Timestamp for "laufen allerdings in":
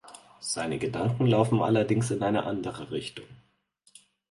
1.27-2.23